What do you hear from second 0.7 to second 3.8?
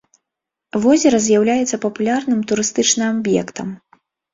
Возера з'яўляецца папулярным турыстычным аб'ектам.